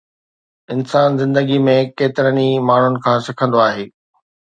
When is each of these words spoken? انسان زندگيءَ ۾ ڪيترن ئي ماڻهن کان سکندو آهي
انسان 0.75 1.17
زندگيءَ 1.21 1.61
۾ 1.67 1.77
ڪيترن 2.01 2.37
ئي 2.41 2.49
ماڻهن 2.71 3.01
کان 3.07 3.17
سکندو 3.31 3.67
آهي 3.71 3.91